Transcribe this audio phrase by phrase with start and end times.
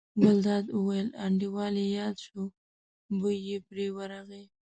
[0.21, 2.41] ګلداد وویل: انډیوال یې یاد شو،
[3.19, 4.43] بوی یې پرې ورغی.